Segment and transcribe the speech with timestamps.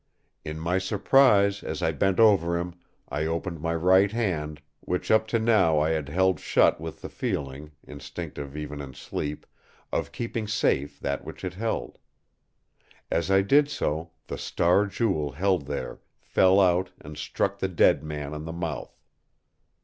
[0.43, 2.73] "In my surprise, as I bent over him,
[3.09, 7.07] I opened my right hand, which up to now I had held shut with the
[7.07, 9.45] feeling, instinctive even in sleep,
[9.91, 11.99] of keeping safe that which it held.
[13.11, 18.03] As I did so, the Star Jewel held there fell out and struck the dead
[18.03, 18.99] man on the mouth.